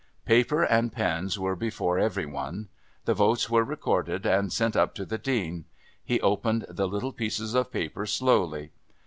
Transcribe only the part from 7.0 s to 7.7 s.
pieces